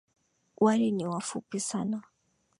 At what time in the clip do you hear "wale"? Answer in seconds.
0.57-0.91